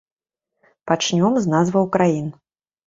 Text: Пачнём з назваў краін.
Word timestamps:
Пачнём 0.93 1.39
з 1.45 1.53
назваў 1.55 1.85
краін. 1.99 2.27